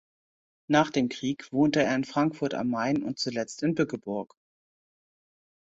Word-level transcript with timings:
Nach 0.67 0.89
dem 0.89 1.09
Krieg 1.09 1.53
wohnte 1.53 1.83
er 1.83 1.93
in 1.93 2.05
Frankfurt 2.05 2.55
am 2.55 2.69
Main 2.69 3.03
und 3.03 3.19
zuletzt 3.19 3.61
in 3.61 3.75
Bückeburg. 3.75 4.33